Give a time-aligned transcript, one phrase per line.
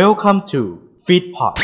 [0.00, 0.60] Welcome to
[1.06, 1.54] Feedpot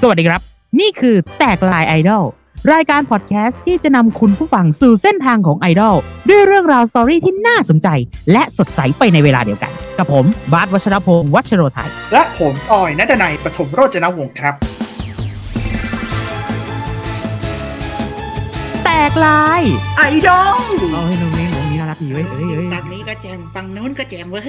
[0.00, 0.40] สวัสดีครับ
[0.80, 2.24] นี่คือแตกลายไอดอล
[2.72, 5.96] รายการพอดแคสต์ที่จะนำคุณผู้ฟังสู่เส้นทางของไอดอล
[6.28, 7.88] ด้วยเรื่องราว story ที่น่าสนใจ
[8.32, 14.54] และสดใสไปในเวลาเดียวกัน กับผม บาสวัชรพงศ์วัชโรไทย และผมออยนัดนัยปฐมโรจนวงศ์ครับ
[18.84, 19.62] แตกลาย
[19.96, 24.42] ไอดอลเอาให้น้องนี้น้องนี้น่ารักดีเว้ยเอ้ยเอ้ยตังนี้ก็แจมตังนู้นก็แจมเว้ย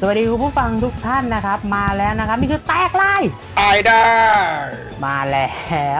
[0.00, 3.22] สวัสดีคุณผู้ฟังทุกท่านนะครับ มาแล้วนะครับนี่คือแตกลาย
[3.58, 4.02] ไอดอ
[4.64, 4.68] ล
[5.04, 5.50] มาแล้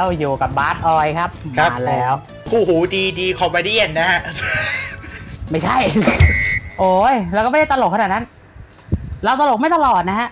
[0.00, 2.14] วอยู่กับบาสออยครับครับ มาแล้ว
[2.50, 4.20] คู่หูดีดี comedy นะฮะ
[5.50, 5.76] ไม่ใช่
[6.78, 8.24] โอ้ยเราก็ไม่ได้ตลกขนาดนั้น
[9.24, 10.28] เราตลกไม่ตลอดนะฮะ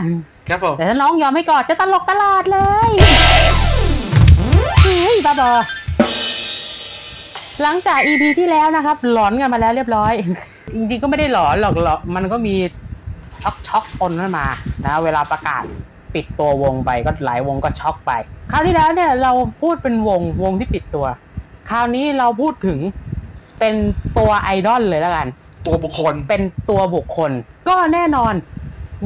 [0.49, 2.91] ครับผม แต่ถ้าน้องยอมให้กอดจะตลกตลอดเลย
[4.83, 5.53] เฮ้ยบ้าบอ
[7.63, 10.13] หลังจาก EP ที่แล้วนะครับ หลอนกันมาแล้วเรียบร้อย
[10.75, 12.55] จริงๆก็ไม่ได้หลอนหรอกหรอกมันก็มี
[13.43, 14.47] ช็อกช็อกปนขึ้นมา
[14.85, 15.63] นะเวลาประกาศ
[16.15, 18.13] ปิดตัววงไปก็หลายวงก็ช็อกไป
[18.53, 21.07] คราวที่แล้วเนี่ยเราพูดเป็นวงวงที่ปิดตัว
[21.71, 22.79] คราวนี้เราพูดถึง
[23.59, 23.75] เป็น
[24.19, 25.29] ตัวไอดอลเลยแล้วกัน
[25.67, 27.31] ตัวบุคคล เป็นตัวบุคคล
[27.69, 28.35] ก็แน่นอน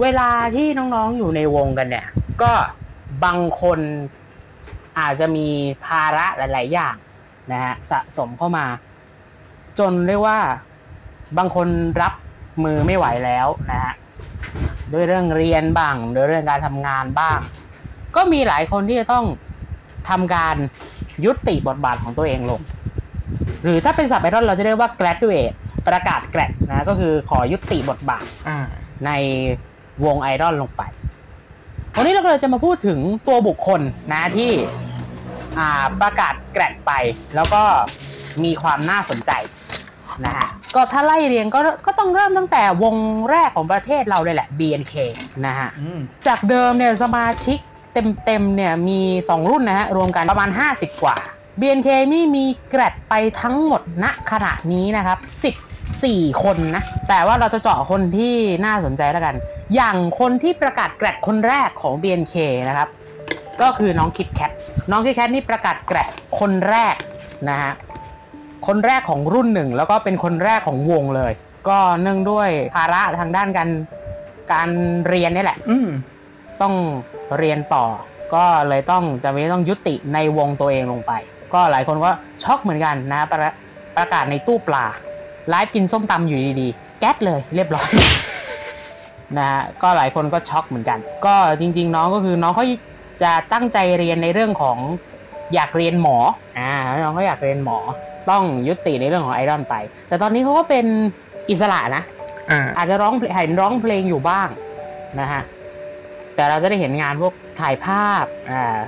[0.01, 2.07] เวลาที่น้องๆอยู่ในวงกันเนี่ย
[2.43, 2.53] ก็
[3.25, 3.81] บางคน
[4.99, 5.47] อาจจะมี
[5.85, 6.97] ภาระหลาย ๆ อย่าง
[7.53, 8.67] นะฮะสะสมเข้ามา
[9.79, 10.39] จนเรียกว่า
[11.39, 11.69] บางคน
[12.03, 12.15] รับ
[12.65, 13.95] มือไม่ไหวแล้วนะฮะ
[14.93, 17.39] ด้วยเรื่องเรียนบ้างด้วยเรื่องการทำงานบ้าง
[18.17, 19.27] ก็มีหลายคนที่จะต้อง
[20.09, 20.57] ทำการ
[21.25, 22.61] ยุติบทบาทของตัวเองลง
[23.63, 25.55] หรือถ้าเป็นสับไอดอลเราจะเรียกว่า graduate
[25.89, 28.59] ประกาศแกรดนะก็คือขอยุติบทบาทอ่า
[29.07, 29.11] ใน
[30.05, 30.83] วงไอดอลลงไป
[31.97, 33.81] วันนี้เราก็เลยจะมาพูดถึงตัวบุคคล
[34.13, 34.53] นะที่
[35.59, 36.93] อ่าประกาศแกรดไป
[37.35, 37.63] แล้วก็
[38.45, 39.33] มีความน่าสนใจ
[40.25, 42.97] นะฮะก็ถ้าไล่เรียงก็ก็ต้องเริ่มตั้งแต่วง
[43.31, 44.95] แรกของประเทศเราเลยแหละ BNK
[45.47, 47.59] นะฮะอืมจากเดิมเนี่ยสมาชิก
[48.25, 51.17] เต็มๆเนี่ยมี2รุ่นนะฮะรวมกันประมาณ 50 กว่า
[51.61, 55.19] BNK นี่มีแกรดไปทั้งหมดณขณะนี้นะครับ
[55.81, 59.35] 14 คนนะ แต่ว่าเราจะเจาะคนที่น่าสนใจแล้วกัน
[59.75, 62.35] อย่างคนที่ประกาศแกรดคนแรกของ BNK
[62.69, 62.89] นะครับ
[63.61, 64.51] ก็คือน้องคิดแคท
[64.91, 66.97] น้องคิดแคทนี่ประกาศแกรดคนแรก
[67.49, 67.73] นะฮะ
[68.67, 71.33] คนแรกของรุ่นหนึ่งแล้วก็เป็นคนแรกของวงเลย
[71.69, 73.71] ก็เนื่องด้วยภาระทางด้านการ
[74.53, 74.69] การ
[75.09, 75.89] เรียนนี่แหละอืม
[76.61, 76.75] ต้อง
[77.39, 77.87] เรียนต่อ
[78.35, 81.13] ก็เลยต้องจะไม่ต้องยุติในวงตัวเองลงไป
[81.55, 82.11] ก็หลายคนก็
[82.43, 83.51] ช็อกเหมือนกันนะประ
[83.97, 84.87] ประกาศในตู้ปลา
[85.49, 87.89] ไลฟ์กินส้มตำอยู่ดีๆ แก๊สเลยเรียบร้อย
[89.39, 92.65] นะฮะก็หลายคนก็ช็อกเหมือนกัน ก็จริง ๆ น้องก็คือน้องเขา
[93.23, 94.79] จะตั้งใจเรียนในเรื่องของ
[95.55, 96.19] อยากเรียนหมอ
[96.59, 96.71] อ่า
[97.05, 97.79] น้องก็อยากเรียนหมอ
[98.31, 99.75] ต้องยุติในเรื่องของไอดอลไป
[100.09, 100.87] แต่ตอนนี้เขาก็เป็น
[101.51, 102.03] อิสระนะ
[102.51, 104.49] อ่าอาจจะร้องเพลงเห็นร้องเพลงอยู่บ้าง
[105.21, 105.43] นะฮะ
[106.39, 108.79] แต่เราจะได้เห็นงานพวกถ่ายภาพอ่า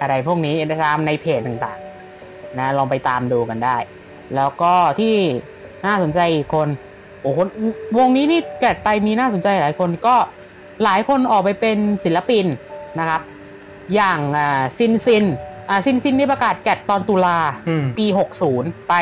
[0.00, 3.76] อะไรพวกนี้นะครับในเพจต่างๆนะลองไปตามดูกันได้
[4.36, 5.14] แล้วก็ที่
[5.86, 6.68] น่าสนใจอีกคน
[7.22, 7.38] โอ้โห
[7.98, 10.16] วงนี้นี่แกะไปมีน่าสนใจหลายคนก็
[10.84, 12.46] หลายคนออกไปเป็นศิลปิน
[12.98, 13.22] นะครับ
[13.94, 15.24] อย่างอ่าซินซิน
[15.68, 17.38] อ่าซินซินนี่ประกาศแกะตอนตุลา
[17.68, 18.06] อืมปี
[18.48, 18.94] 60 ไป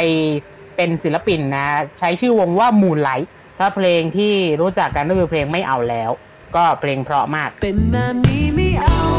[0.76, 1.66] เป็นศิลปินนะ
[1.98, 6.10] ใช้ชื่อวงว่า Moonlight ถ้าเพลงที่รู้จักกันก็คือเพลงไม่เอาแล้ว
[6.56, 9.09] ก็เพลงเพราะมากเป็นแบบนี้ไม่เอา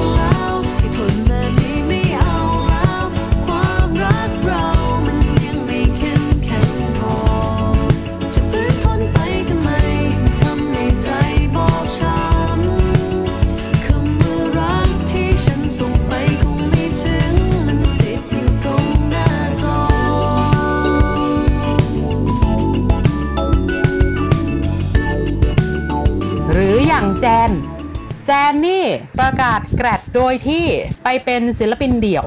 [29.19, 30.65] ประกาศแกรดโดยที่
[31.03, 32.25] ไปเป็นศิลปินเดี่ยว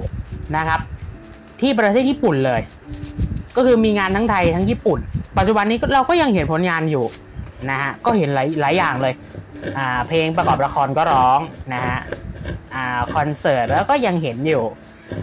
[0.56, 0.80] นะครับ
[1.60, 2.60] ที่ประเทศญี่ปุ่นเลย
[3.56, 4.98] ก็คือมีงานทั้งไทยทั้งญี่ปุ่น
[5.38, 7.04] ปัจจุบันนี้เราก็ยังเห็นผลงานอยู่
[7.70, 9.14] นะฮะก็เห็นหลายหลายอย่างเลย
[9.78, 11.40] อ่าเพลงประกอบละครก็ร้อง
[11.74, 11.98] นะฮะ
[12.74, 12.84] อ่า
[13.14, 14.64] คอนเสิร์ตแล้วก็ยังเห็นอยู่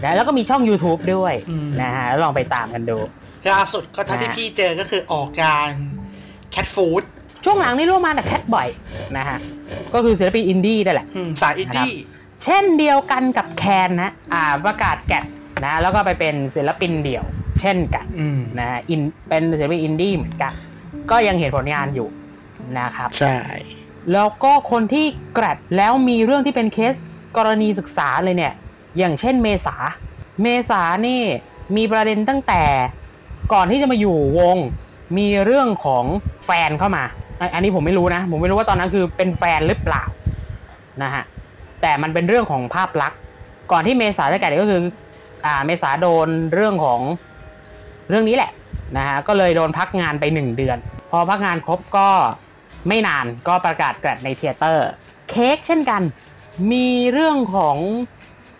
[0.04, 2.98] นะแล้วก็มีช่อง YouTube ด้วยอืม นะฮะลองไปตามกันดู
[3.52, 5.68] ล่าสุดก็เท่าที่อ่าพี่เจอก็คือออกงาน
[6.50, 7.02] แคทฟู้ด
[7.44, 8.68] ช่วงหลังนี่ร่วมมาแต่แคทบ่อย
[9.16, 9.38] นะฮะ
[9.94, 11.06] ก็คือศิลปินอินดี้นั่นแหละ
[11.42, 11.92] สายอินดี้
[12.42, 15.24] เช่นเดียวกันกับแคนนะอ่าประกาศแกะ
[15.64, 17.24] นะแล้วก็ไปเป็นศิลปินเดี่ยว
[17.60, 20.52] เช่นกันอืม นะฮะอินเป็นศิลปินอินดี้เหมือนกัน
[21.10, 22.08] ก็ยังเห็นผลงานอยู่
[22.78, 23.38] นะครับ ใช่
[24.12, 26.94] แล้วก็คนที่ grad แล้วมีเรื่องที่เป็นเคส
[27.36, 28.52] กรณีศึกษาเลยเนี่ย
[28.98, 29.76] อย่างเช่นเมษา
[30.42, 31.22] เมษานี่
[31.76, 32.62] มีประเด็นตั้งแต่
[33.52, 34.56] ก่อนที่จะมาอยู่วง
[35.16, 36.04] มีเรื่องของ
[36.44, 37.04] แฟนเข้ามา
[37.54, 40.02] อันนี้ผมไม่รู้นะ ผมไม่รู้ว่าตอนนั้นคือเป็นแฟนหรือเปล่า
[41.02, 41.22] นะฮะ
[41.82, 43.18] แต่มันเป็นเรื่องของภาพลักษณ์
[43.72, 44.80] ก่อนที่เมษาจะแกรดก็คือ
[45.46, 47.00] อ่าเมษาโดนเรื่องของ
[48.08, 48.52] เรื่องนี้แหละ
[48.96, 50.78] นะฮะก็เลยโดนพักงานไปหนึ่งเดือน
[51.10, 52.08] พอพักงานครบก็
[52.88, 54.88] ไม่นานก็ประกาศแกรดในเทเตอร์
[55.30, 56.02] เค้กเช่นกัน
[56.72, 57.76] มีเรื่องของ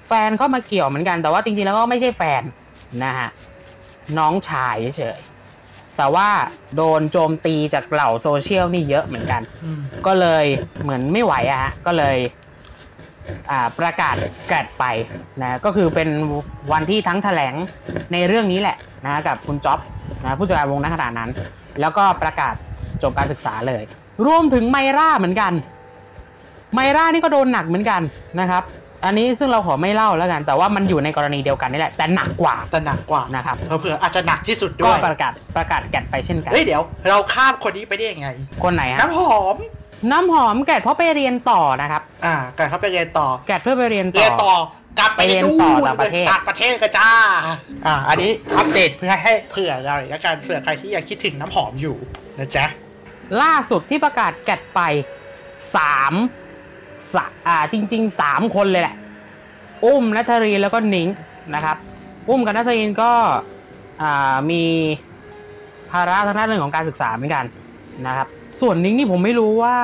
[0.07, 2.43] แฟนเข้ามาเกี่ยวเหมือนกันแต่ว่าจริงๆแล้วก็ไม่ใช่แฟน
[3.05, 3.29] นะฮะ
[4.19, 5.17] น้องชายเฉย
[5.97, 6.29] แต่ว่า
[6.77, 10.45] โดนโจมตีจากเหล่าโซเชียลนี่เยอะเหมือนกันอืมก็เลย
[10.83, 12.17] เหมือนไม่ไหวอะฮะ ก็เลย
[13.51, 14.17] อ่าประกาศ
[14.49, 14.85] แกรดไป
[15.43, 16.09] นะก็คือเป็น
[16.73, 17.55] วันที่ทั้งแถลง
[18.13, 19.79] ในเรื่องนี้แหละนะกับคุณจ๊อบ
[20.25, 21.31] นะผู้จัดการวงณขณะนั้น
[21.81, 22.55] แล้วก็ประกาศ
[23.03, 23.83] จบการศึกษาเลย
[24.27, 25.53] รวมถึงไมร่าเหมือนกัน
[26.75, 28.03] ไมร่านี่ก็โดนหนักเหมือนกัน
[28.41, 28.63] นะครับ
[29.05, 38.29] อันนี้ซึ่งเราขอไม่เล่าแล้วกัน แต่ว่ามันอยู่ในกรณีเดียวกันนี่แหละ แต่หนักกว่าแต่หนักกว่านะครับเผื่อๆอาจจะหนักที่สุดด้ก็วยประกาศประกาศแกรดไปเช่นกันเฮ้ยเดี๋ยว เราข้ามคนนี้ไปได้ยังไง
[38.63, 39.57] คนไหนฮะน้ำหอม
[40.13, 44.55] น้ำหอมแกรดเพราะไปเรียนต่อนะครับ อ่ากันเขาไปเรียนต่อ แกรดเพื่อไปเรียนต่เรียนอต่อ
[44.99, 47.09] กลับไปไปเรียนนู่ต่อนต่างประเทศ ต่างประเทศกันจ้า
[47.87, 51.97] อ่า อันนี้อัปเดตเพื่อให้เผื่อเราแล้วกันเผื่อใครที่ยังคิดถึงน้ำหอมอยู่
[52.39, 52.65] นะจ๊ะ
[53.43, 54.81] ล่าสุดที่ประกาศแกดไป
[55.77, 56.13] สาม
[57.15, 58.97] สะอ่าจริงๆสามคนเลยแหละ
[59.85, 61.09] อุ้มนัทรีนแล้วก็นิง
[61.55, 61.77] นะครับ
[62.29, 63.13] อุ้มกับนัทรีนก็
[64.03, 64.65] อ่ามี
[65.91, 67.45] ภาระทางด้านเรื่องของการศึกษาเหมือนกัน
[68.07, 68.27] นะครับ
[68.61, 69.77] ส่วนนิงนี่ผมไม่รู้ว่า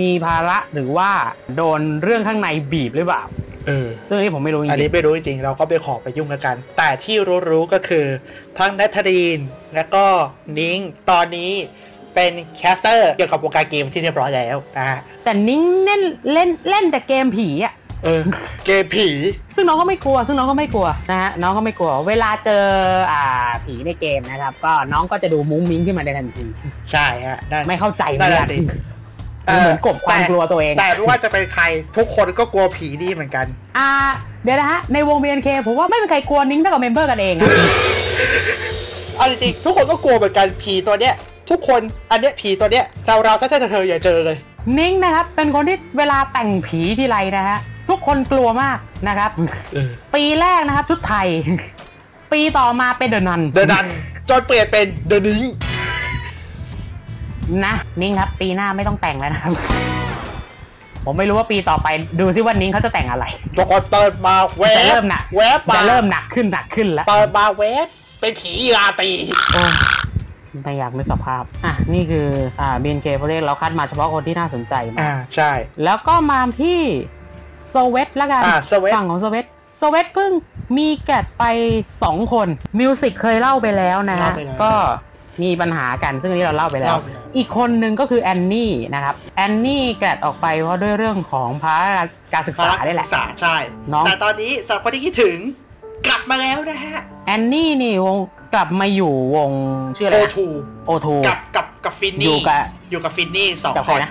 [0.00, 1.10] มีภาระหรือว่า
[1.56, 3.22] โดนเรื่องข้างในบีบหรือเปล่า
[3.66, 7.16] เออซึ่งอันนี้ผมไม่รู้จอันรินี้งไม่รู้จริงๆเราก็ไปขอไปยุ่งกัน แต่ที่
[7.50, 8.06] รู้ๆก็คือ
[8.58, 9.38] ทั้งนัทรีน
[9.74, 10.04] และก็
[10.58, 10.78] นิ้ง
[11.10, 11.52] ตอนนี้
[12.14, 17.74] เป็น caster เกี่ยวกับวงการเกมที่เรียบร้อยแล้วนะฮะๆแต่นิ้งเล่นเล่นเล่นแต่เกมผีอะ
[18.04, 18.22] เออ
[18.66, 19.08] เกมผี
[19.54, 22.64] ซึ่งน้องก็ไม่กลัว ซึ่งน้องก็ไม่กลัวนะฮะน้องก็ไม่กลัว เวลาเจอ
[23.12, 23.24] อ่า
[23.64, 26.44] ผีในเกมนะครับ ก็น้องก็จะดูมุ้งมิ้งขึ้นมาในทันที
[26.90, 28.58] ใช่ฮะนั่นไม่เข้าใจเหมืนั่นแหละนสิ
[29.60, 31.64] เหมือนกบความกลัวตัวเอง แต่ไม่ว่าจะเป็นใคร
[31.96, 33.46] ทุกคนก็กลัวผีดีเหมือนกัน
[33.78, 33.90] อ่า
[34.44, 37.48] เดี๋ยวนะฮะ ในวง BNK ผมว่าไม่มีใครกลัวนิ้งเท่ากับ member กันเองอะ
[39.16, 41.14] เอาจริงๆทุกคนก็กลัวเหมือนกันผีตัวเนี้ย
[41.50, 41.80] ทุกคน
[42.10, 44.36] อันเนี้ยผีตัวเนี้ยเราเราถ้าเธออย่าเจอเลย
[44.78, 47.58] นิ้งนะครับ เป็นคนที่เวลาแต่งผีทีไรนะฮะ
[47.88, 48.78] ทุกคนกลัวมาก
[49.08, 49.30] นะครับ
[49.74, 51.28] เออ ปีแรกนะครับชุดไทย
[52.32, 53.86] ปีต่อมาเป็น The Nun The Nun
[54.28, 55.42] จนเปลี่ยนเป็น The นิ้ง
[57.64, 59.52] นะนิ้งครับ ปีหน้าไม่ต้องแต่งแล้วนะครับ
[61.04, 61.88] ผมไม่รู้ว่าปีต่อไป
[62.20, 63.24] ดูซิว่านิ้งเขาจะแต่งอะไร
[63.58, 67.86] ปรากฏเปิดมาแวจะบเริ่มหนักแวบมาจะเริ่มหนักขึ้นหนักขึ้นแล้วเปิดมาแวบ
[68.20, 69.10] เป็นผีราตรี
[69.52, 69.72] โอ้ย
[70.62, 72.28] ไม่อยากนึกสภาพ อะ นี่คือ
[72.60, 75.50] อ่า BNK โปรเจกต์เราคัดมาเฉพาะคนที่น่าสนใจมาอ่าใช่
[75.84, 76.80] แล้วก็มาที่
[77.70, 79.46] Sweat ละกันอ่า Sweat ฝั่งของ Sweat
[79.78, 80.32] Sweat เพิ่ง
[80.78, 81.44] มี grad ไป
[81.94, 82.48] 2 คน
[82.80, 84.72] มิวสิกเคยเล่าไปแล้วนะฮะเล่าไปแล้ว ก็
[85.42, 93.56] มีปัญหากันซึ่งอันนี้เราเล่าไปแล้วเล่าไปแล้วอีกคนหนึ่งก็คือแอนนี่นะครับแอนนี่ grad ออกไปเพราะด้วยเรื่องของภาระการศึกษาได้แหละศึกษาใช่
[93.92, 95.36] น้อง แต่ตอนนี้สำหรับคนที่คิดถึง
[96.06, 98.18] กลับมาแล้วนะฮะ แอนนี่นี่วง
[98.54, 99.50] กลับมาอยู่วง
[99.96, 100.38] ชื่ออะไร O2
[100.86, 104.10] โอทูกับกับกับฟินอยู่นี่กับอยู่กับฟินนี่สองกับคใครนนะ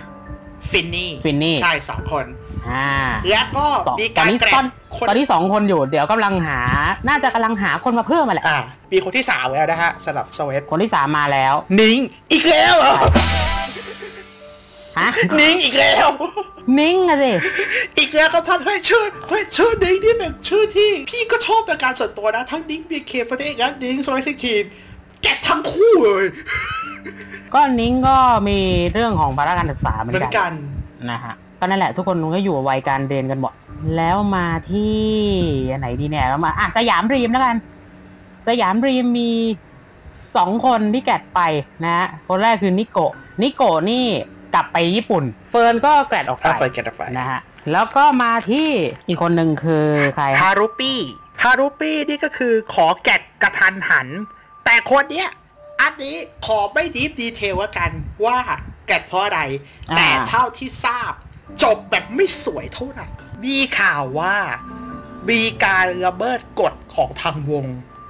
[0.71, 2.25] ฟินนี่ฟินนี่ใช่สองคน
[2.69, 2.89] อ่า
[3.29, 6.59] แล้วก็สองมีตอกานรนี้แกรตอนดคนตอนนี้สองคนอยู่เดี๋ยวกำลังหา
[7.07, 8.59] น่าจะกำลังหาคนมาเพิ่มมาแหละอ่า
[8.91, 11.99] มีคนที่สามแล้วนะฮะสำหรับสวีทคนที่สามมาแล้ว นิง
[12.31, 12.95] อีกแล้วเหรอ
[14.99, 16.07] ฮะนิงอีกแล้ว
[16.79, 17.31] นิ้งอะสิ
[17.97, 24.63] อีกแล้วครับท่านเฮ้ยชื่อเฮ้ยชื่อนิงนี่เป็นชื่อที่ พี่ก็ชอบแต่การส่วนตัวนะ ทั้งนิ้ง BNK48 และนิ้ง Sweat Sixteen
[25.23, 26.25] grad ทั้งคู่เลย
[27.53, 28.17] ก็นิ้งก็
[28.47, 28.59] มี
[28.93, 33.53] เรื่องของภาระการศึกษาเหมือนกันเหมือนกันนะฮะก็นั่นแหละทุกคนก็อยู่วัยการเรียนกันหมด
[33.95, 34.97] แล้วมาที่
[35.71, 37.55] อันไหนดีเนี่ยแล้วมาอะ Siam Dream แล้วกัน
[38.47, 39.31] Siam Dream มี
[40.35, 41.41] สองคนที่แกดไป
[41.83, 44.05] นะฮะคนแรกคือนิโกะนิโกะนี่
[44.53, 47.39] กลับไปญี่ปุ่น เฟิร์นก็แกดออกอะไปไฟแกะไฟนะฮะ
[47.71, 48.69] แล้วก็มาที่
[49.07, 50.99] อีกคนหนึ่งคือใครฮาฮะรุปี้
[51.43, 54.07] ฮารุปี้นี่ก็คือขอแกะกระทันหัน
[54.65, 55.29] แต่คนเนี้ย
[55.81, 56.15] อันนี้
[56.45, 57.91] ขอไม่ดีฟดีเทลว่ากัน
[58.25, 58.37] ว่า
[58.87, 59.41] แกะเพราะอะไร
[59.91, 61.13] อ่าแต่เท่าที่ทราบ
[61.63, 63.07] จบแบบไม่สวยเท่าไหร่
[63.45, 64.35] มีข่าวว่า
[65.29, 67.65] มีการระเบิดกฎของทางวง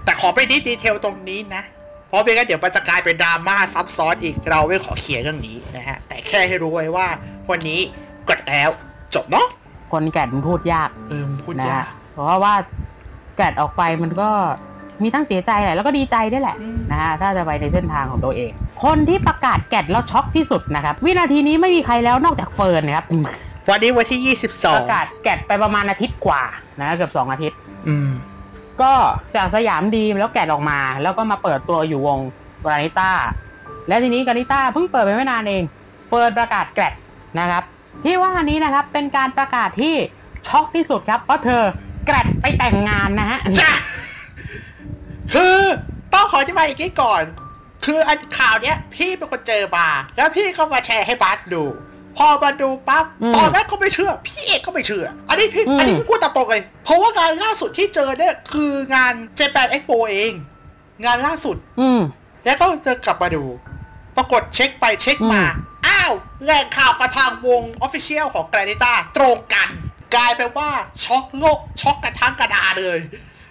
[0.06, 1.64] แต่ขอไม่ deep detail ตรงนี้นะ
[2.12, 7.08] เพราะไม่งั้นเดี๋ยวมันจะกลายเป็นดราม่าซับซ้อนอีกเราไม่ขอเขียนเรื่องนี้นะฮะ แต่แค่ให้รู้ไว้ว่า
[7.48, 7.80] คนนี้
[8.30, 8.70] grad แล้ว
[9.16, 9.48] จบเนาะ
[9.92, 12.54] คน grad มันพูดยากเออมึงพูดนะยาฮะกเพราะว่า
[13.36, 14.30] grad ออกไปมันก็
[15.02, 18.52] มีทั้งเสียใจแหละแล้วก็ดีใจด้วยแหละอืมนะฮะถ้าจะไปในเส้นทางของตัวเอง
[18.84, 23.06] คนที่ประกาศ grad แล้วช็อกที่สุดนะครับ วินาทีนี้ไม่มีใครแล้วนอกจากเฟิร์นนะครับ
[23.70, 24.20] วันนี้วันที่
[24.78, 26.44] ประกาศ grad ไปประมาณอาทิตย์กว่า
[26.80, 28.10] นะเกือบสองอาทิตย์22อืม
[28.84, 28.94] ก็
[29.36, 32.20] จากสยามดีมแล้วแกะออกมา แล้วก็มาเปิดตัวอยู่วง
[32.64, 33.12] กานิต้า
[33.88, 35.64] และทีนี้กานิต้าเพิ่งเปิดไปไม่นานเอง
[36.12, 36.94] เปิดประกาศแกะ
[37.40, 37.64] นะครับ
[38.04, 39.96] ที่ว่านี้นะครับเป็นการประกาศที่
[40.48, 41.64] ช็อกที่สุดครับ เพราะเธอ
[42.08, 43.72] แกะไปแต่งงานนะฮะจ้ะ
[45.34, 45.58] คือ
[46.14, 47.24] ต้องขออธิบาอีกนิดก่อน
[47.86, 51.64] คืออันข่าวเนี้ย พี่เป็นคนเจอมาแล้วพี่ก็มาแชร์ให้บัสดู
[52.18, 60.32] พอมาดูปั๊บอืมตอนแรกก็ไม่เชื่อ พี่เอกก็ไม่เชื่อ อันนี้พี่อืมอันนี้พี่พูดตามตรงเลย เพราะว่างานล่าสุดที่เจอเนี่ยคืองาน Japan Expo เอง
[61.06, 62.02] งานล่าสุด อืม
[62.46, 63.44] แล้วก็จะกลับมาดู
[64.18, 66.14] ปรากฏเช็คไปเช็คมาอืมอ้าว
[66.44, 69.70] แหล่งข่าวประทางวงออฟฟิเชียลของแกรนิต้าตรงกัน
[70.16, 70.70] กลายเป็นว่า
[71.04, 73.00] ช็อกโลกช็อกกันทั้งกระดาเลย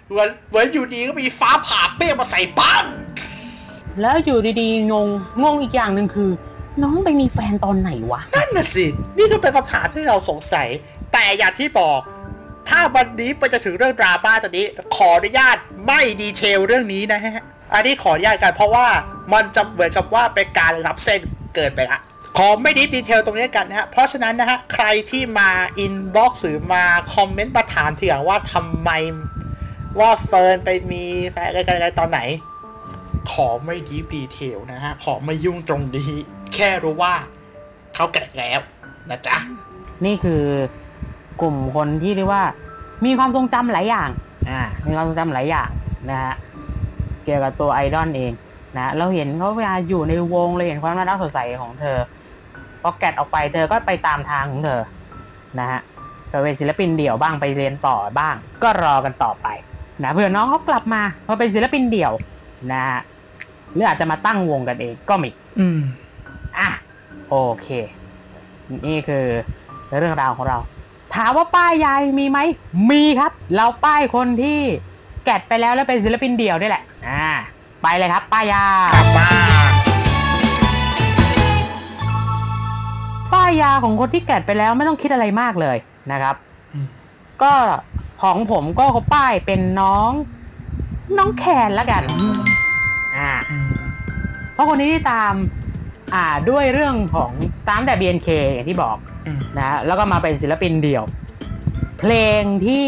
[0.07, 2.83] เหมือนเหมือนอยู่ดีก็มีฟ้าผ่าเปี้ยงมาใส่ปัง
[4.01, 5.09] แล้วอยู่ดีๆงง
[5.43, 6.29] งงอีกอย่างหนึ่งคือ
[6.83, 8.85] น้องไปมีแฟนตอนไหนวะ นั่นน่ะสิ
[9.17, 10.67] นี่ก็เป็นคำถามที่เราสงสัย
[11.13, 11.99] แต่อย่างที่บอก
[12.69, 18.87] ถ้าวันนี้ไปจะถึงเรื่องดราม่าตอนนี้ ขออนุญาตไม่ detail เรื่องนี้นะฮะ อันนี้ขออนุญาตกันเพราะว่า
[19.33, 21.19] มันจะเหมือนกับว่าเป็นการล้ำเส้น
[21.55, 21.99] เกินไปละ
[22.37, 28.89] ขอไม่ deep detail ตรงนี้กันนะฮะ เพราะฉะนั้นนะฮะ ใครที่มา inbox หรือมาคอมเมนต์มาถามทีหลังว่าทำไม
[29.99, 32.19] ว่าเฟิร์นไปมีแฟนอะไรกันอะไรตอนไหน
[33.31, 36.11] ขอไม่ deep detail นะฮะ ขอไม่ยุ่งตรงนี้
[36.55, 37.13] แค่รู้ว่า
[37.95, 38.59] เขาแก่แล้ว
[39.09, 39.37] นะจ๊ะ
[40.05, 40.43] นี่คือ
[41.41, 42.43] กลุ่มคนที่เรียกว่า
[43.05, 44.09] มีความทรงจำหลายอย่าง
[44.49, 45.69] อ่า มีความทรงจำหลายอย่าง
[46.09, 46.35] นะฮะ
[47.23, 48.31] เกี่ยวกับตัวไอดอลเอง
[48.77, 51.97] นะ เราเห็นเขาเวลาอยู่ในวงเราเห็นความน่ารักสดใสของเธอ
[52.81, 54.81] พอแกะออกไปเธอก็ไปตามทางของเธอ
[55.59, 55.79] นะฮะ
[56.29, 59.47] ไปเป็นศิลปินเดี่ยวบ้างไปเรียนต่อบ้าง ก็รอกันต่อไป
[60.03, 62.13] นะเผื่อน้องเขากลับมาพอเป็นศิลปินเดี่ยว
[62.73, 62.99] นะฮะ
[63.73, 65.29] หรืออาจจะมาตั้งวงกันเองก็มี
[65.59, 65.79] อืม
[66.59, 66.69] อะ
[67.29, 67.67] โอเค
[68.87, 69.25] นี่คือ
[69.99, 70.57] เรื่องราวของเรา
[71.15, 72.39] ถามว่าป้ายยายมีไหม
[72.91, 74.59] มีครับ เราป้ายคนที่
[75.25, 77.29] แกะไปแล้วแล้วเป็นศิลปินเดี่ยวนี่แหละ อ่า
[77.83, 79.29] ไปเลยครับ ป้ายยากลับมา
[83.33, 85.77] ป้ายยาของคนที่แกะไปแล้วไม่ต้องคิดอะไรมากเลย
[86.11, 86.35] นะครับ
[86.73, 86.87] อืม
[87.43, 87.53] ก็
[88.21, 90.11] ของผมก็เขาป้ายเป็นน้อง
[91.17, 92.03] น้องแคนแล้วกัน
[93.17, 93.71] อ่าอืม
[94.53, 95.33] เพราะคนนี้ที่ตาม
[96.15, 97.31] อ่าด้วยเรื่องของ
[97.69, 101.03] ตามแต่ BNK อย่างที่บอกอืมนะฮะแล้วก็มาเป็นศิลปินเดี่ยว
[101.99, 102.87] เพลงที่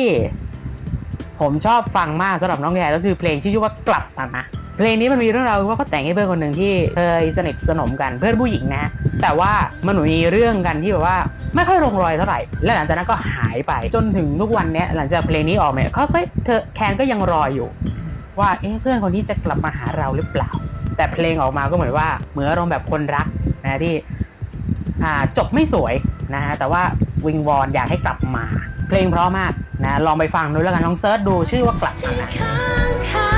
[1.41, 4.45] ผมชอบฟังมากสำหรับน้องแกก็คือเพลงที่ชื่อว่ากลับมานะ
[4.77, 8.85] เพลงนี้มันมีเรื่องราวว่าเขาแต่งให้เพื่อนคนหนึ่งที่เคยสนิทสนมกันเพื่อนผู้หญิงนะ
[9.21, 9.51] แต่ว่า
[9.85, 11.17] มันมีเรื่องกันที่แบบว่า
[11.55, 17.67] ไม่ค่อยลงรอยเท่าไหร่ และหลังจากนั้นก็หายไปจนถึงทุกวันเนี้ยหลังจากเพลงนี้ออกเนี่ยเขาก็เธอแคนก็ยังรออยู่
[18.39, 20.51] ว่าเอ๊ะเพื่อนคนนี้จะกลับมาหาเราหรือเปล่า
[20.97, 23.27] แต่เพลงออกมาก็เหมือนว่าเหมือนอารมณ์แบบคนรัก
[23.63, 23.93] นะที่
[25.37, 25.93] จบไม่สวย
[26.33, 26.81] นะฮะแต่ว่า
[27.25, 28.45] วิงวอนอยากให้กลับมา
[28.87, 33.32] เพลงเพราะมากนะลองไปฟังดูแล้วกันลองเซิร์ชดูชื่อว่ากลับมา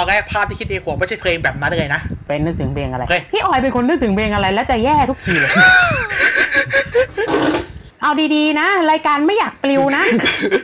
[0.00, 5.50] อนแรกภาพที่คิดในหัวไม่ใช่เพลงแบบนั้นเลยนะ เป็นนึกถึงเพลงอะไร โอเค พี่ออยเป็นคนนึกถึงเพลงอะไร แล้วจะแย่ทุกทีเลย
[8.02, 10.02] เอาดีๆนะ รายการไม่อยากปลิวนะ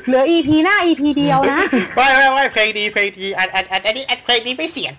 [0.07, 1.61] เหลือ EP หน้า EP เดียวนะ
[1.97, 4.93] ไม่ไม่ไม่เพลงดีเพลงดีอันอันอันอันนี้อันเพลงนี้ไม่เสียง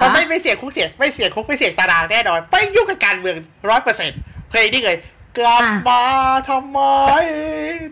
[0.00, 3.36] มันไม่ไม่เสียงคุกเสียงไม่เสียงคุกไม่เสียงตารางแน่นอนไม่ยุ่งกับการเมือง
[3.68, 4.18] ร้อยเปอร์เซ็นต์
[4.50, 4.96] เพลงนี้เลย
[5.38, 6.02] กลับมา
[6.48, 6.78] ทำไม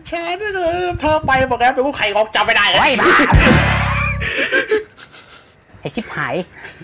[0.09, 3.09] ฉันลืมเธอไปบอกแล้วเป็นผู้ใครร้องจำไม่ได้แล้ว ไว้บ้า
[5.79, 6.35] ไอชิบหาย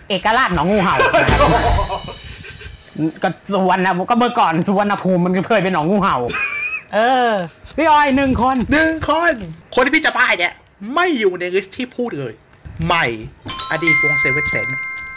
[0.07, 0.95] เอกราชหนองงูเห่า
[3.23, 6.17] ก็สุวรรณก็เมื่อก่อนสุวรรณภูมิมันเคยเป็นหนองงูเห่า
[6.93, 6.99] เอ
[7.29, 7.31] อ
[7.77, 9.33] พี่ออยหนึ่งคนหนึ่งคน
[9.75, 10.53] คนที่พี่จะป้ายเนี่ย
[10.93, 12.33] ไม่อยู่ใน list ที่พูดเลย
[12.85, 13.05] ใหม่
[13.71, 14.67] อดีตวง Seventh Sense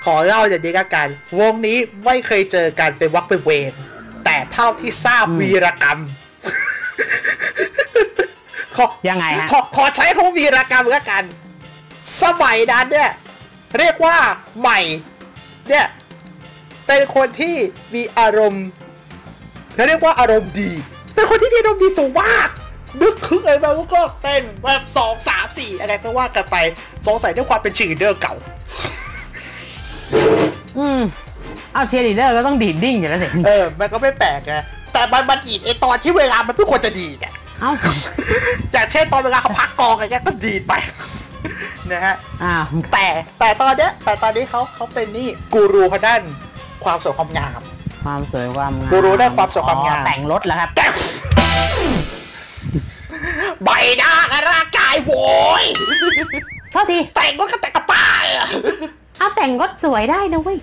[0.05, 1.09] ขอเล่าอย่างนี้ละกัน
[1.41, 3.73] วงนี้ไม่เคยเจอกันเป็นวักเป็นเวร
[4.25, 5.99] แต่เท่าที่ทราบอืมวีรกรรม
[8.77, 11.23] ขอยังไงฮะขอขอใช้คำว่าวีรกรรมแล้วกัน
[12.23, 13.11] สมัยนั้นเนี่ย
[13.79, 14.17] เรียกว่า
[14.61, 14.81] ใหม่
[15.69, 15.87] เนี่ย
[16.87, 17.55] เป็นคนที่
[17.95, 18.67] มีอารมณ์
[19.75, 20.71] เขาเรียกว่าอารมณ์ดี
[21.15, 22.49] เป็นคนที่มีอารมณ์ดีสูงมาก
[23.01, 26.57] นึกคึกเลยมาแล้วก็เต้นแบบสองสามสี่อะไรก็ว่ากันไป
[27.07, 28.35] สงสัยด้วยความเป็นเชียร์ลีดเดอร์เก่า
[30.79, 31.01] อืม
[31.73, 34.55] เอาเชียร์ลีดเดอร์ก็ต้องดีดดิ้งอยู่แล้วสิเออ มันก็ไม่แปลกไง
[34.93, 37.73] แต่มันมันอีบไอตอนที่เวลามันไม่ควรจะดีดอะเอ้า
[38.73, 40.75] อย่างเช่นตอนเวลาเขาพักกองอะไรเงี้ยก็ดีดไป
[41.91, 43.07] นะฮะ อ้าวแต่
[43.41, 46.23] แต่ตอนเนี้ยแต่ตอนนี้เขาเขาเป็นนี่กูรูเขาด้าน
[46.85, 47.61] ความสวยความงาม
[48.05, 50.87] ความสวยความงามกูรู้ได้ความสวยความงาม อ๋อแต่งรถแล้วครับ แต่
[53.65, 55.27] ใบหน้ากับร่างกายโว้
[55.63, 55.65] ย
[56.71, 58.49] โทษทีแต่งก็แต่งกระป๋าอะ
[59.19, 60.59] เอาแต่งรถสวยได้นะเว้ย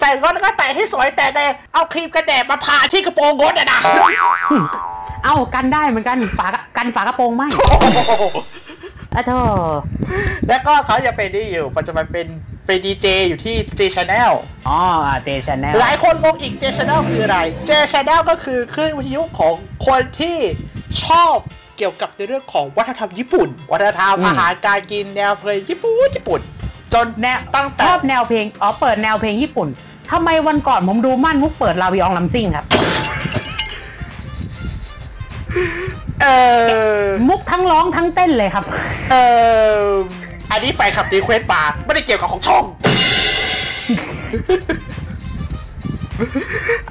[0.00, 3.80] แต่งก็ก็แต่งให้สวยแต่แต่เอาครีมกันแดดมาทาที่กระโปรงรถอะนะ
[5.24, 7.42] เอากันได้เหมือนกันฝากันฝากระโปรงไหม
[9.16, 9.40] อะโธ่
[10.48, 12.26] แล้วก็เขาจะเป็นนี่อยู่ปัจจุบันเป็น
[12.66, 14.32] เป็นดีเจอยู่ที่ J Channel
[14.68, 14.78] อ๋อ
[15.24, 17.38] เจชแนลหลายคนงงอีก J Channel คืออะไร
[17.68, 19.54] J Channel ก็คือคลื่นวิทยุของ
[19.86, 20.36] คนที่
[21.04, 21.34] ชอบ
[21.76, 26.40] เกี่ยวกับในเรื่องของวัฒนธรรมญี่ปุ่น วัฒนธรรมอาหารการกินแนวเพลงญี่ปุ่นญี่ปุ่น
[26.94, 29.68] จนแนวตั้งแต่ชอบแนวเพลงอ๋อเปิดแนวเพลงญี่ปุ่น
[30.10, 32.66] ทำไมวันก่อนผมดูมั่นมุกเปิดลาวิอองลัมซิ่งครับ
[36.22, 36.26] เอ
[37.02, 38.64] อมุกทั้งร้องทั้งเต้นเลยครับ
[39.10, 39.16] เอ
[39.82, 39.86] อ
[40.50, 42.64] อันนี้แฟนคลับรีเควสมาไม่ได้เกี่ยวกับของช่อง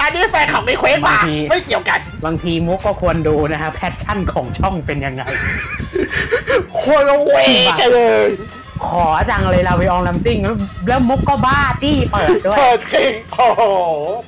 [0.01, 5.23] อันนี้แฟนคลับรีเควสมาบางที ไม่เกี่ยวกัน บางทีมุกก็ควรดูนะฮะ passion ของช่องเป็นยังไง
[6.79, 7.31] คนละเว
[7.79, 8.27] กันเลย
[8.87, 10.55] ขอจังเลยลาวิอองลัมซิ่งแล้ว
[10.87, 13.63] แล้วมุกก็บ้าจี้เปิดด้วยเออจริง โอ้โห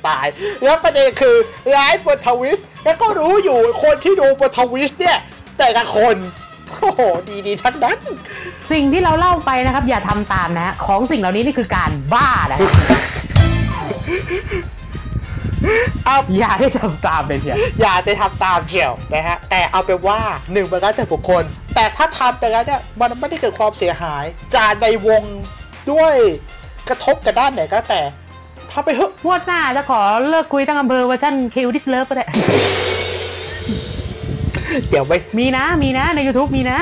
[0.06, 0.26] ตาย
[0.64, 1.36] แล้วประเด็นคือ
[1.70, 5.18] ไลฟ์บนทวิสแล้วก็รู้อยู่คนที่ดูบนทวิสเนี่ย
[5.58, 6.16] แต่ละคน
[6.70, 7.00] โอ้โห
[7.46, 7.98] ดีๆทั้งนั้น
[8.72, 12.70] สิ่งที่เราเล่าไปนะครับ อย่าทำตามนะฮะของสิ่งเหล่านี้นี่คือการบ้านะฮะ
[16.06, 20.18] เอาอย่าได้ทำตามเลยเชียวอย่าไปทำตามเชียวนะฮะแต่เอาเป็นว่า
[20.52, 21.44] หนึ่งมันก็แต่บุคคล
[21.74, 25.22] แต่ถ้าทำไปแล้วเนี่ยมันไม่ได้เกิดความเสียหายจานในวง
[25.90, 26.14] ด้วย
[26.88, 28.00] กระทบกับด้านไหนก็แต่
[28.70, 32.24] ถ้าไปเถอะงวดหน้าจะขอเลิกคุยตั้งอำเภอเวอร์ชันคิวดิสเลิฟก็ได้
[34.90, 36.78] เดี๋ยวไม่มีนะมีนะใน YouTube มีนะ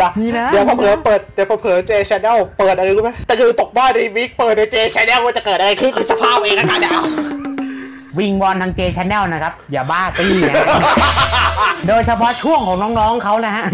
[0.00, 7.39] ดักมีนะเดี๋ยวพอเผลอเปิดเดี๋ยวพอเผลอเจชแนลเปิดอะไรรู้ไหมแต่คือตกบ้านรีมิกเปิดในเจชแนลว่าจะเกิดอะไรขึ้นกับสภาพเองนะคะเนี่ยวิ
[8.30, 10.54] งวอนทางเจชแนลนะครับ อย่าบ้าตี้นะ
[11.88, 13.64] โดยเฉพาะช่วงของน้องๆเขานะฮะ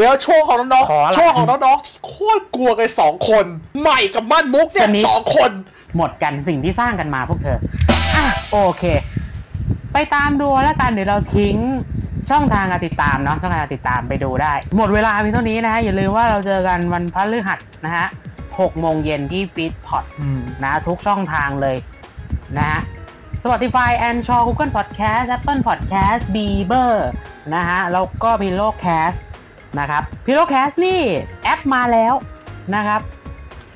[0.00, 3.44] แล้วช่วงของน้องขอละๆช่วงของน้องๆที่โคตรกลัวกันสองคน
[3.80, 5.50] ใหม่กับมั่นมุกเนี่สยนิท สองคน
[5.96, 7.58] หมดกันสิ่งที่สร้างกันมาพวกเธอ
[8.16, 8.84] อะโอเค
[9.92, 11.56] ไปตามดูแล้วกันเดี๋ยวเราทิ้ง
[12.30, 18.06] ช่องทางการติดตามเนาะช่องทางการติดตามไปดูได้ หมดเวลาเพียงเท่านี้นะฮะ อย่าลืมว่าเราเจอกันวันพฤหัสนะฮะ
[18.42, 20.04] 6โมงเย็นที่ฟีดพอด
[20.64, 21.76] นะทุกช่องทางเลย
[22.58, 22.80] นะฮะ
[23.42, 26.92] Spotify and s h o Google Podcast Apple Podcast Breaker
[27.54, 29.18] นะฮะแล้วก็ Pillowcast
[29.78, 31.00] นะครับ Pillowcast นี่
[31.42, 32.14] แอปมาแล้ว
[32.74, 33.00] นะครับ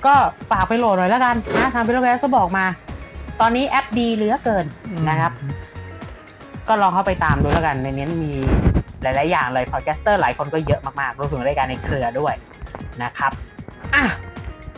[0.07, 0.14] ก็
[0.51, 2.64] ฝากไปโหลดหน่อยแล้วกันนะทาง Pillowcast ก็บอกมา
[3.40, 4.64] ตอนนี้แอปดีเหลือเกิน
[5.09, 5.33] นะครับ
[6.68, 8.33] ก็ลองเข้าไปตามดูแล้วกัน ในนี้มี
[9.03, 12.35] หลาย ๆ อย่างเลย podcaster หลายคนก็เยอะมากๆรวมถึงรายการในเครือด้วย
[13.03, 13.33] นะครับ
[13.94, 14.05] อะ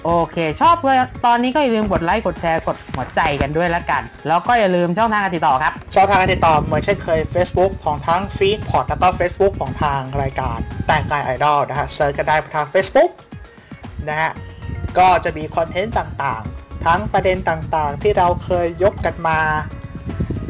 [0.04, 13.10] โอเค ชอบเลยตอนนี้ก็อย่าลืมกดไลค์กดแชร์กดหัวใจกันด้วยแล้วกัน แล้วก็อย่าลืมช่องทางการติดต่อครับ ช่องทางการติดต่อเหมือนเช่นเคย Facebook ของทั้งฟีดพอดแล้วก็ Facebook ของทางรายการแต่งกายไอดอลนะฮะ search กันได้ทาง Facebook
[14.08, 14.30] นะฮะ
[14.98, 19.40] ก็จะมีคอนเทนต์ต่างๆ ทั้งประเด็นต่างๆ ที่เราเคยยกกันมา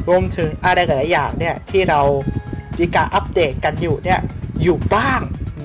[0.09, 2.01] รวมถึงอะไรหลายอย่างเนี่ยที่เรา
[2.79, 4.21] มีการอัปเดตกันอยู่เนี่ย
[4.63, 5.21] อยู่บ้าง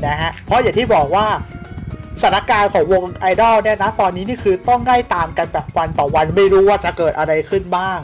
[0.08, 1.28] นะฮะเพราะอย่างที่บอกว่า
[2.22, 8.00] สถานการณ์ของวงไอดอลเนี่ยนะตอนนี้นี่คือต้องไล่ตามกันแบบวันต่อวันไม่รู้ว่าจะเกิดอะไรขึ้นบ้าง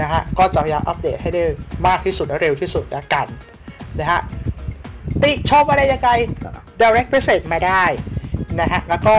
[0.00, 1.44] นะฮะก็จะพยายามอัปเดตให้ได้
[1.86, 3.26] มากที่สุดและเร็วที่สุดแล้วกัน
[3.98, 4.20] นะฮะ
[5.22, 6.08] ติชมอะไรยังไง
[6.80, 7.84] direct message มาได้
[8.60, 9.16] นะฮะแล้วก็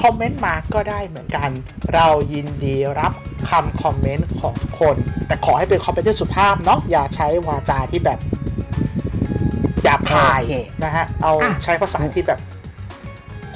[0.00, 1.50] คอมเมนต์มาก็ได้เหมือนกัน
[1.94, 3.12] เรายินดีรับ
[3.50, 8.18] คำคอมเมนต์ของทุกคน แต่ขอให้เป็นคอมเมนต์ที่สุภาพเนาะอย่าใช้วาจาที่แบบ
[9.82, 12.40] หยาบคายโอเคนะฮะเอาอะใช้ภาษาที่แบบ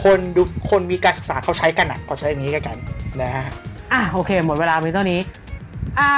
[0.02, 2.76] คนดูคนมีการศึกษาเขาใช้กันอะเขาใช้อย่างนี้กัน
[3.22, 3.46] นะฮะ
[3.92, 5.20] อะโอเค หมดเวลาไปเท่านี้
[5.98, 6.10] อ่า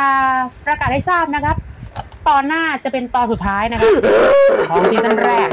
[0.65, 1.57] ประกาศให้ทราบนะครับ
[2.29, 3.93] ตอนหน้าจะเป็นตอนสุดท้ายนะครับ
[4.71, 5.49] ของซีซั่นแรก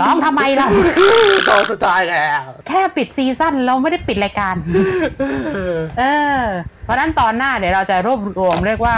[0.00, 0.68] ร้องทำไมล่ะ
[1.48, 4.54] ตอนสุดท้ายแล้ว แค่ปิดซีซั่นเราไม่ได้ปิดรายการ
[5.98, 6.04] เอ
[6.40, 6.42] อ
[6.84, 8.96] เพราะฉะนั้นตอนหน้าเดี๋ยวเราจะรวบรวมเรียกว่า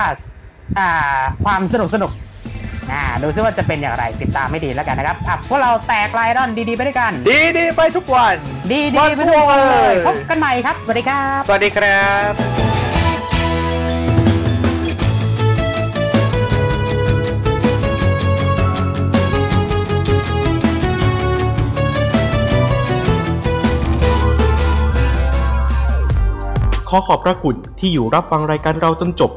[0.79, 2.11] อ่า ความสนุกสนุก
[2.93, 8.37] นะดูซิว่าจะเป็นอย่างไรติดตามไม่ดีแล้วกันนะครับอะพวกเราแตกไลดอนดีๆไปด้วยกัน ดีดีไปทุกวัน
[8.73, 12.67] ดีดีไปทุกวันเลยพบกันใหม่ครับสวัสดีครับ สวัสดีครับ
[26.91, 29.31] ขอขอบพระคุณที่อยู่รับฟังรายการเราจนจบ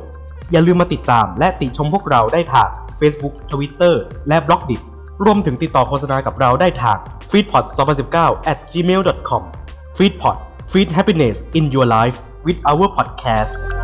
[0.51, 3.95] อย่าลืมมาติดตามและติดชมพวกเราได้ทาง Facebook Twitter
[4.27, 4.81] และ b l o g d i t
[5.25, 6.97] รวมถึงติดต่อโฆษณากับเราได้ทาง
[7.31, 7.63] f e e d p o d
[8.07, 9.43] 2019 at gmail.com
[9.97, 10.37] f e e d p o d
[10.71, 13.78] Feed Happiness in Your Life with our podcast